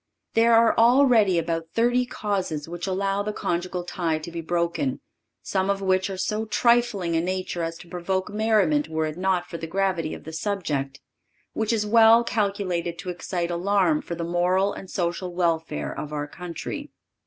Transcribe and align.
There 0.33 0.55
are 0.55 0.75
already 0.79 1.37
about 1.37 1.69
thirty 1.75 2.07
causes 2.07 2.67
which 2.67 2.87
allow 2.87 3.21
the 3.21 3.31
conjugal 3.31 3.83
tie 3.83 4.17
to 4.17 4.31
be 4.31 4.41
broken, 4.41 4.99
some 5.43 5.69
of 5.69 5.79
which 5.79 6.09
are 6.09 6.13
of 6.15 6.21
so 6.21 6.45
trifling 6.45 7.15
a 7.15 7.21
nature 7.21 7.61
as 7.61 7.77
to 7.77 7.87
provoke 7.87 8.31
merriment 8.33 8.89
were 8.89 9.05
it 9.05 9.15
not 9.15 9.45
for 9.47 9.59
the 9.59 9.67
gravity 9.67 10.15
of 10.15 10.23
the 10.23 10.33
subject, 10.33 10.99
which 11.53 11.71
is 11.71 11.85
well 11.85 12.23
calculated 12.23 12.97
to 12.97 13.11
excite 13.11 13.51
alarm 13.51 14.01
for 14.01 14.15
the 14.15 14.23
moral 14.23 14.73
and 14.73 14.89
social 14.89 15.35
welfare 15.35 15.95
of 15.95 16.11
our 16.11 16.25
country. 16.25 16.89